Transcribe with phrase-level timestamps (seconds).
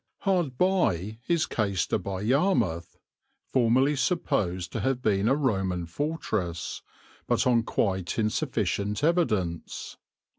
[0.21, 2.97] Hard by is Caister by Yarmouth,
[3.53, 6.81] formerly supposed to have been a Roman fortress,
[7.27, 9.97] but on quite insufficient evidence.